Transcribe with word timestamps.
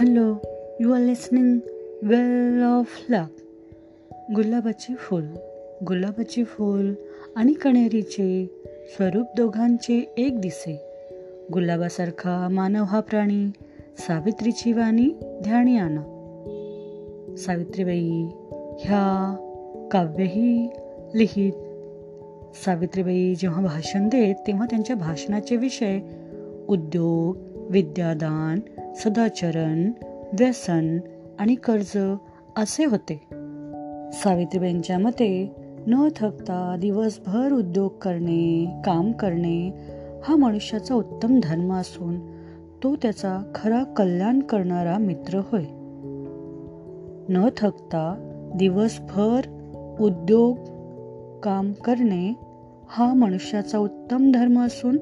Hello 0.00 0.34
you 0.80 0.92
are 0.92 1.00
listening 1.00 1.58
well 2.02 2.62
of 2.62 3.06
luck 3.08 3.42
गुलाबाचे 4.36 4.94
फूल 4.94 5.24
गुलाबाचे 5.86 6.44
फूल 6.44 6.94
आणि 7.36 7.52
कण्हेरीचे 7.52 8.46
स्वरूप 8.96 9.26
दोघांचे 9.36 10.14
एक 10.16 10.40
दिसे. 10.40 10.80
गुलाबासारखा 11.52 12.48
मानव 12.50 12.84
हा 12.84 13.00
प्राणी 13.00 13.50
सावित्रीची 13.98 14.72
वाणी 14.72 15.38
ध्यानी 15.42 15.76
आणा. 15.76 16.00
सावित्रीबाई 17.38 18.28
ह्या 18.80 19.36
काव्यही 19.92 20.68
लिहित. 21.14 21.52
सावित्रीबाई 22.56 23.34
जेव्हा 23.34 23.62
भाषण 23.62 24.08
देत 24.08 24.34
तेव्हा 24.46 24.66
त्यांच्या 24.70 24.96
भाषणाचे 24.96 25.56
विषय 25.56 26.00
उद्योग 26.68 27.36
विद्यादान 27.70 28.60
सदाचरण 28.94 29.90
व्यसन 30.40 30.98
आणि 31.38 31.54
कर्ज 31.54 31.98
असे 32.56 32.84
होते. 32.84 33.14
सावित्रीबाईंच्या 34.12 34.98
मते 34.98 35.56
न 35.86 36.08
थकता 36.16 36.76
दिवसभर 36.80 37.52
उद्योग 37.52 37.90
करणे 37.90 38.66
काम 38.84 39.12
करणे 39.12 39.70
हा 40.24 40.36
मनुष्याचा 40.36 40.94
उत्तम 40.94 41.40
धर्म 41.42 41.72
असून 41.72 42.18
तो 42.82 42.96
त्याचा 42.96 43.52
खरा 43.54 43.84
कल्याण 43.84 44.40
करणारा 44.40 44.98
मित्र 44.98 45.40
होय. 45.44 45.64
न 47.28 47.48
थकता 47.56 48.30
दिवसभर 48.54 49.40
उद्योग 50.00 50.56
काम 51.40 51.72
करणे 51.72 52.32
हा 52.88 53.14
मनुष्याचा 53.14 53.78
उत्तम 53.78 54.32
धर्म 54.32 54.60
असून 54.60 54.96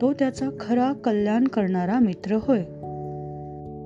तो 0.00 0.12
त्याचा 0.12 0.46
खरा 0.60 0.92
कल्याण 0.92 1.44
करणारा 1.44 1.98
मित्र 1.98 2.38
होय. 2.42 2.62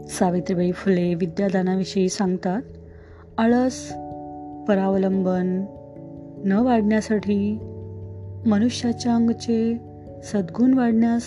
सावित्रीबाई 0.08 0.72
फुले 0.72 1.14
विद्यादानाविषयी 1.14 2.08
सांगतात 2.08 2.62
आळस 3.38 3.92
परावलंबन 4.68 5.64
न 6.44 6.52
वाढण्यासाठी 6.52 7.58
मनुष्याच्या 8.46 9.14
अंगचे 9.14 9.80
सद्गुण 10.24 10.74
वाढण्यास 10.74 11.22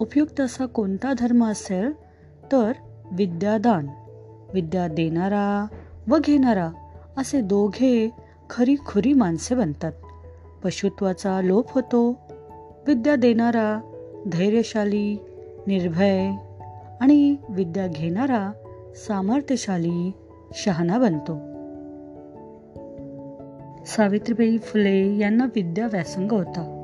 उपयुक्त 0.00 0.40
असा 0.40 0.66
कोणता 0.66 1.12
धर्म 1.18 1.44
असेल 1.44 1.92
तर 2.52 2.72
विद्यादान 3.12 3.86
विद्या 4.54 4.88
देणारा 4.88 5.66
व 6.08 6.18
घेणारा 6.24 6.70
असे 7.16 7.40
दोघे 7.40 8.10
खरी 8.50 8.76
खुरी 8.86 9.12
माणसे 9.12 9.54
बनतात. 9.54 9.92
पशुत्वाचा 10.64 11.40
लोप 11.40 11.72
होतो 11.72 12.18
विद्या 12.86 13.16
देणारा 13.16 13.80
धैर्यशाली 14.32 15.16
निर्भय 15.66 16.30
आणि 17.00 17.36
विद्या 17.48 17.86
घेणारा 17.86 18.52
सामर्थ्यशाली 18.94 20.12
शहाणा 20.54 20.98
बनतो. 20.98 21.38
सावित्रीबाई 23.86 24.58
फुले 24.58 25.18
यांना 25.18 25.44
विद्या 25.44 25.86
व्यासंग 25.86 26.32
होता. 26.32 26.74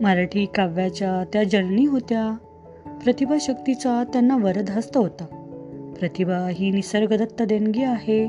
मराठी 0.00 0.46
काव्याच्या 0.46 1.24
त्या 1.32 1.44
जननी 1.44 1.86
होत्या. 1.86 2.36
प्रतिभा 3.04 3.36
शक्तीचा 3.40 4.04
त्यांना 4.04 4.36
वरदहस्त 4.36 4.96
होता. 4.96 5.24
प्रतिभा 5.98 6.48
ही 6.52 6.70
निसर्गदत्त 6.70 7.42
देणगी 7.42 7.82
आहे. 7.82 8.28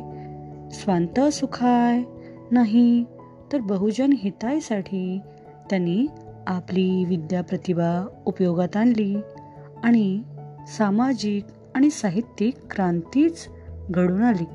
स्वांत 0.72 1.20
सुखाय 1.20 2.02
नाही 2.52 3.06
तर 3.54 3.60
बहुजन 3.60 4.14
हितायसाठी 4.18 5.20
त्यांनी 5.70 6.08
आपली 6.48 7.06
विद्या 7.06 7.42
प्रतिभा 7.42 8.08
उपयोगात 8.26 8.78
आणली 8.78 9.16
आणि 9.84 10.22
सामाजिक 10.68 11.46
आणि 11.76 11.90
साहित्यिक 11.90 12.56
क्रांतीच 12.72 13.48
घडून 13.90 14.24
आली. 14.24 14.46